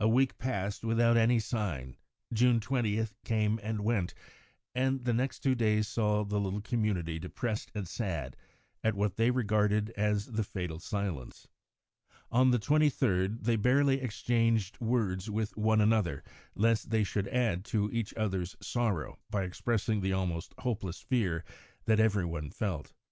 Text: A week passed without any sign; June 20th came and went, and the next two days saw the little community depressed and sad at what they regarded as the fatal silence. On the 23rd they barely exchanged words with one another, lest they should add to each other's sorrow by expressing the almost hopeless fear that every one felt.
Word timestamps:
A 0.00 0.08
week 0.08 0.38
passed 0.38 0.82
without 0.82 1.16
any 1.16 1.38
sign; 1.38 1.96
June 2.32 2.58
20th 2.58 3.12
came 3.24 3.60
and 3.62 3.84
went, 3.84 4.12
and 4.74 5.04
the 5.04 5.12
next 5.12 5.38
two 5.38 5.54
days 5.54 5.86
saw 5.86 6.24
the 6.24 6.40
little 6.40 6.60
community 6.60 7.20
depressed 7.20 7.70
and 7.72 7.86
sad 7.86 8.36
at 8.82 8.96
what 8.96 9.14
they 9.16 9.30
regarded 9.30 9.90
as 9.90 10.26
the 10.32 10.42
fatal 10.42 10.80
silence. 10.80 11.46
On 12.32 12.50
the 12.50 12.58
23rd 12.58 13.44
they 13.44 13.54
barely 13.54 14.00
exchanged 14.00 14.80
words 14.80 15.30
with 15.30 15.56
one 15.56 15.80
another, 15.80 16.24
lest 16.56 16.90
they 16.90 17.04
should 17.04 17.28
add 17.28 17.64
to 17.66 17.88
each 17.92 18.12
other's 18.14 18.56
sorrow 18.60 19.20
by 19.30 19.44
expressing 19.44 20.00
the 20.00 20.12
almost 20.12 20.54
hopeless 20.58 20.98
fear 21.00 21.44
that 21.84 22.00
every 22.00 22.24
one 22.24 22.50
felt. 22.50 22.92